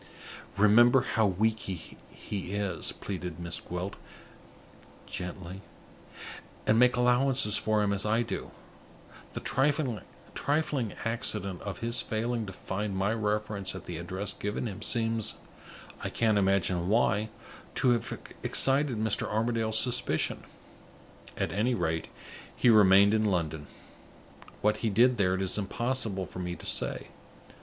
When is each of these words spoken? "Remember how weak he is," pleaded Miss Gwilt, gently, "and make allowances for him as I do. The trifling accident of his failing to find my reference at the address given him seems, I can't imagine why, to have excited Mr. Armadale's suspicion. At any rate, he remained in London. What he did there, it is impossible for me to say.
"Remember 0.57 1.01
how 1.01 1.27
weak 1.27 1.59
he 1.59 1.97
is," 2.53 2.91
pleaded 2.91 3.39
Miss 3.39 3.59
Gwilt, 3.59 3.97
gently, 5.05 5.61
"and 6.65 6.79
make 6.79 6.95
allowances 6.95 7.55
for 7.55 7.83
him 7.83 7.93
as 7.93 8.03
I 8.03 8.23
do. 8.23 8.49
The 9.33 9.41
trifling 9.41 10.93
accident 11.05 11.61
of 11.61 11.79
his 11.81 12.01
failing 12.01 12.47
to 12.47 12.51
find 12.51 12.97
my 12.97 13.13
reference 13.13 13.75
at 13.75 13.85
the 13.85 13.97
address 13.97 14.33
given 14.33 14.65
him 14.65 14.81
seems, 14.81 15.35
I 16.03 16.09
can't 16.09 16.39
imagine 16.39 16.89
why, 16.89 17.29
to 17.75 17.91
have 17.91 18.11
excited 18.41 18.97
Mr. 18.97 19.27
Armadale's 19.27 19.77
suspicion. 19.77 20.45
At 21.37 21.51
any 21.51 21.75
rate, 21.75 22.07
he 22.55 22.71
remained 22.71 23.13
in 23.13 23.25
London. 23.25 23.67
What 24.61 24.77
he 24.77 24.89
did 24.89 25.17
there, 25.17 25.35
it 25.35 25.43
is 25.43 25.59
impossible 25.59 26.25
for 26.25 26.39
me 26.39 26.55
to 26.55 26.65
say. 26.65 27.09